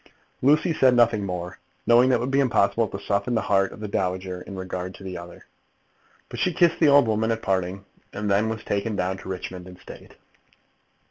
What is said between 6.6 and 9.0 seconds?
the old woman at parting, and then was taken